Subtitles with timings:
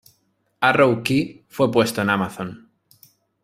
[0.61, 2.71] Arrow Key", fue puesto en Amazon.